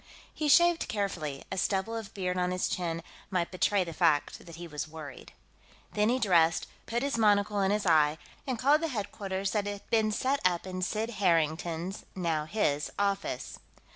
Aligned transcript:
He 0.33 0.47
shaved 0.49 0.87
carefully; 0.87 1.43
a 1.51 1.59
stubble 1.59 1.95
of 1.95 2.15
beard 2.15 2.35
on 2.35 2.49
his 2.49 2.67
chin 2.67 3.03
might 3.29 3.51
betray 3.51 3.83
the 3.83 3.93
fact 3.93 4.43
that 4.47 4.55
he 4.55 4.67
was 4.67 4.87
worried. 4.87 5.31
Then 5.93 6.09
he 6.09 6.17
dressed, 6.17 6.65
put 6.87 7.03
his 7.03 7.19
monocle 7.19 7.61
in 7.61 7.69
his 7.69 7.85
eye, 7.85 8.17
and 8.47 8.57
called 8.57 8.81
the 8.81 8.87
headquarters 8.87 9.51
that 9.51 9.67
had 9.67 9.87
been 9.91 10.11
set 10.11 10.39
up 10.43 10.65
in 10.65 10.81
Sid 10.81 11.11
Harrington's 11.21 12.03
now 12.15 12.45
his 12.45 12.89
office. 12.97 13.59